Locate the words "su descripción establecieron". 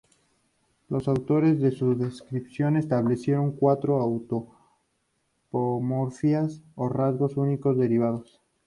1.69-3.51